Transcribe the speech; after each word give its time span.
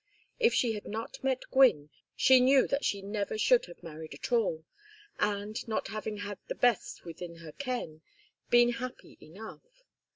If 0.39 0.55
she 0.55 0.71
had 0.71 0.87
not 0.87 1.23
met 1.23 1.43
Gwynne 1.51 1.91
she 2.15 2.39
knew 2.39 2.65
that 2.65 2.83
she 2.83 3.03
never 3.03 3.37
should 3.37 3.67
have 3.67 3.83
married 3.83 4.15
at 4.15 4.31
all, 4.31 4.65
and, 5.19 5.55
not 5.67 5.89
having 5.89 6.17
had 6.17 6.39
the 6.47 6.55
best 6.55 7.05
within 7.05 7.35
her 7.35 7.51
ken, 7.51 8.01
been 8.49 8.71
happy 8.71 9.19
enough. 9.21 9.83